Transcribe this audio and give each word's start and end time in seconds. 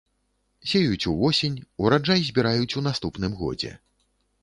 Сеюць 0.71 1.09
увосень, 1.11 1.61
ураджай 1.85 2.25
збіраюць 2.33 2.73
у 2.83 2.87
наступным 2.91 3.41
годзе. 3.45 3.71